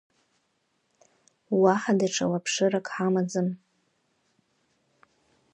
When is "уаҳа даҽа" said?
1.61-2.25